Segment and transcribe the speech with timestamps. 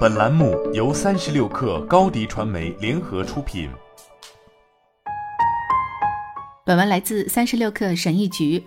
[0.00, 3.70] 本栏目由三十六氪高低传媒联合出品。
[6.66, 8.62] 本文来自三十六氪神译局。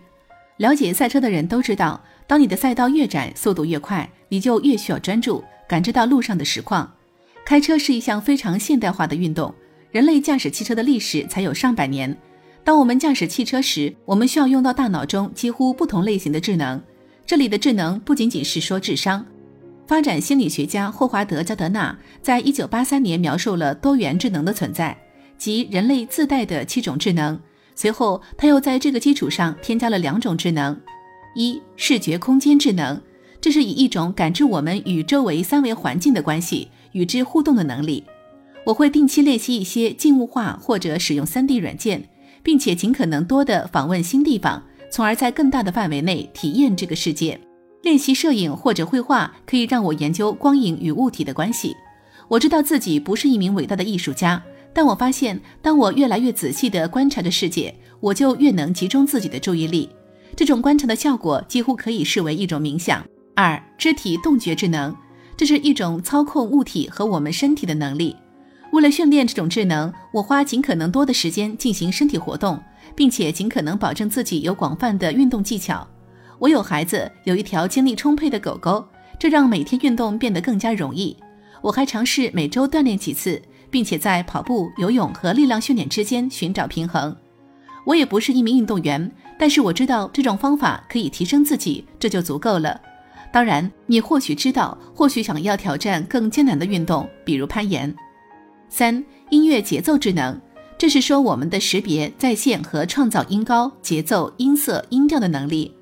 [0.57, 6.91] 了解赛车的人都知道，当你的赛道越窄，速度越快，你就越需要专注，感知到路上的实况。
[7.46, 9.54] 开车是一项非常现代化的运动，
[9.92, 12.18] 人类驾驶汽车的历史才有上百年。
[12.64, 16.82] 当我们驾驶汽车时，我们需要用到大脑中几乎不同类型的智能。
[17.26, 19.26] 这里的智能不仅仅是说智商。
[19.86, 24.98] 发展心理学家霍华德·加德纳在一九八三年描述了多元智能的存在，
[25.38, 27.40] 即人类自带的七种智能。
[27.76, 30.80] 随后，他又在这个基础上添加了两种智能：
[31.35, 33.02] 一、视觉空间智能，
[33.41, 38.05] 这是以一种感知我们与周围三维环境的关系、与之互动的能力。
[38.65, 42.07] 我会定期练习一些静物画或者使用 3D 软件，
[42.41, 47.38] 并且尽可能多的访问新地方，从而在更大的范围内体验这个世界。
[47.83, 51.75] 练习摄影或者绘画可以让我研究光影与物体的关系。
[52.29, 54.41] 我知道自己不是一名伟大的艺术家，
[54.73, 59.90] 但我发现，当我越来越仔细地观察着世界，我就越能集中自己的注意力。
[60.34, 63.05] 这种观察的效果几乎可以视为一种冥想。
[63.35, 64.95] 二、肢体动觉智能，
[65.36, 68.16] 这是一种操控物体和我们身体的能力。
[68.72, 72.58] 为了训练这种智能，我花尽可能多的时间进行身体活动，
[72.95, 75.86] 并且尽可能保证自己有广泛的运动技巧。
[76.39, 78.86] 我有孩子，有一条精力充沛的狗狗，
[79.17, 81.16] 这让每天运动变得更加容易。
[81.62, 87.16] 我还尝试每周锻炼几次，并且在跑步、游泳和力量训练之间寻找平衡。
[87.86, 92.80] 我也不是一名运动员，但是我知道这种方法可以提升自己，这就足够了。
[93.31, 97.94] 当然，你或许知道，或许想要挑战更艰难的运动，比如攀岩。
[98.70, 100.40] 三、音乐节奏智能，
[100.78, 105.73] 这是说我们的识别、在线和创造音高、节奏、音色、音调的能力。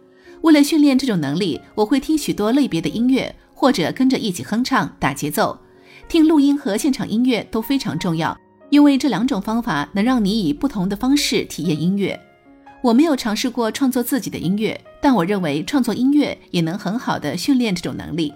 [0.42, 5.58] 为了训练这种能力，我会听许多类别的音乐，或者跟着一起哼唱、打节奏。
[6.08, 8.38] 听录音和现场音乐都非常重要，
[8.70, 12.20] 因为这两种方法能让你以不同的方式体验音乐。
[12.82, 18.34] 我没有尝试过创作自己的音乐，但我认为创作音乐也能很好的训练这种能力。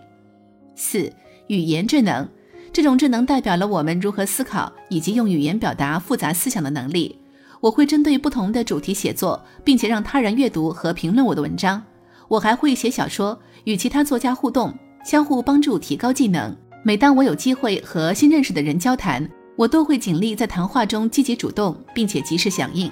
[0.75, 1.11] 四、
[1.47, 2.27] 语言智能，
[2.71, 7.17] 这种智能代表了我们如何思考以及用语言表达复杂思想的能力。
[7.61, 11.81] 我会针对不同的主题写作，并且让他人阅读和评论我的文章。
[12.27, 16.55] 我还会写小说，与其他作家互动，相互帮助提高技能。
[16.83, 22.91] 每当我有机会和新认识的人交谈，我都会尽力在谈话中积极主动，并且及时响应。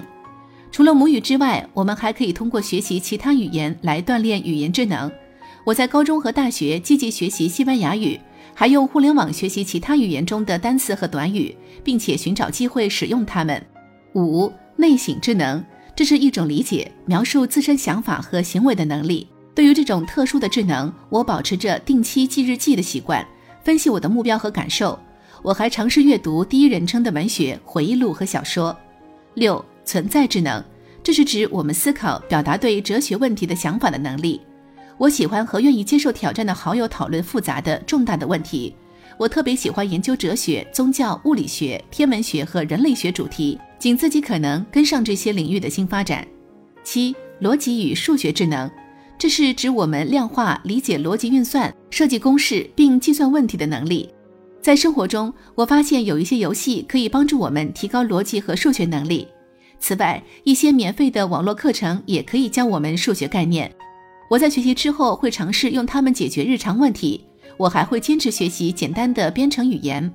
[0.72, 5.10] 除了母语之外，我们还可以通过学习其他语言来锻炼语言智能。
[5.64, 8.20] 我在高中和大学积极学习西班牙语，
[8.52, 13.64] 还用互联网学习其他语言中的单词和短语，并且寻找机会使用它们。
[14.14, 15.64] 五、内省智能。
[15.96, 19.28] 这是一种理解、描述自身想法和行为的能力。
[19.54, 23.24] 对于这种特殊的智能，我保持着定期记日记的习惯，
[23.62, 24.98] 分析我的目标和感受。
[25.42, 28.76] 我还尝试阅读第一人称的文学、回忆录和小说。
[29.34, 30.62] 六、存在智能，
[31.02, 34.40] 这是指我们思考、表达对哲学问题的想法的能力。
[34.98, 38.74] 我喜欢和愿意接受挑战的好友讨论复杂的、重大的问题。
[39.18, 43.58] 我特别喜欢研究哲学、宗教、物理学、天文学和人类学主题。
[43.76, 46.26] 尽自己可能跟上这些领域的新发展。
[46.82, 48.70] 七、逻辑与数学智能，
[49.18, 54.08] 这是指我们量化、理解逻辑运算、设计公式并计算问题的能力。
[54.62, 59.28] 在生活中，我发现有一些游戏可以帮助我们提高逻辑和数学能力。
[59.78, 63.70] 此外，一些免费的网络课程也可以教我们数学概念。
[64.30, 67.22] 我在学习之后会尝试用它们解决日常问题。
[67.56, 70.12] 我还会坚持学习简单的编程语言。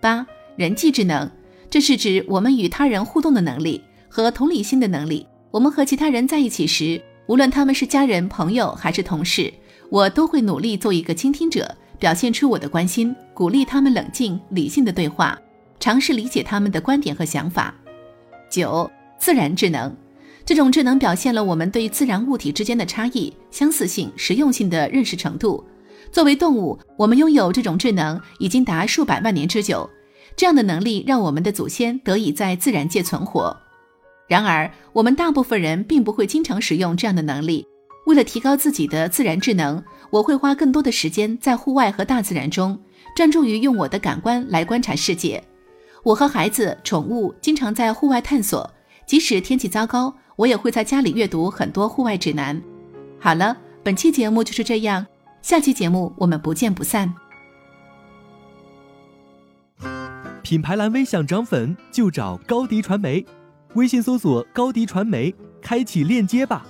[0.00, 0.26] 八、
[0.56, 1.30] 人际智能。
[1.68, 5.24] 这是指我们与他人互动的能力和同理心的能力。
[5.52, 9.54] 我们和其他人在一起时，无论他们是家人、朋友还是同事，
[9.88, 15.40] 我都会努力做一个倾听者，表现出我的关心，鼓励他们冷静理性的对话，
[15.78, 17.72] 尝试理解他们的观点和想法。
[18.50, 19.94] 九、自然智能，
[20.44, 25.64] 这种智能表现了我们对自然物体之间的差异、相似性、实用性的认识程度。
[26.12, 29.88] 作为动物，我们拥有这种智能已经达数百万年之久。
[30.36, 33.56] 这样的能力让我们的祖先得以在自然界存活。
[34.28, 37.66] 然而，我们大部分人并不会经常使用这样的能力。
[38.06, 42.78] 为了提高自己的自然智能，我会花更多的时间在户外和大自然中，
[43.14, 45.42] 专注于用我的感官来观察世界。
[46.02, 48.68] 我和孩子、宠物经常在户外探索，
[49.06, 52.60] 即使天气糟糕，我也会在家里阅读很多户外指南。
[53.18, 55.06] 好了，本期节目就是这样，
[55.42, 57.14] 下期节目我们不见不散。
[60.42, 63.24] 品牌蓝 V 想涨粉就找高迪传媒，
[63.74, 66.66] 微信搜索高迪传媒，开启链接吧。